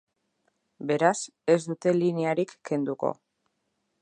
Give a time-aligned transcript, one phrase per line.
[0.91, 1.13] Beraz,
[1.57, 3.13] ez dute linearik kenduko.